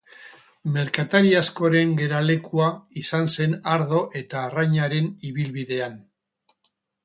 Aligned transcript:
Merkatari 0.77 1.33
askoren 1.39 1.91
geralekua 1.99 2.71
izan 3.03 3.31
zen 3.35 3.55
ardo 3.77 4.03
eta 4.23 4.43
arrainaren 4.49 5.15
ibilbidean. 5.33 5.99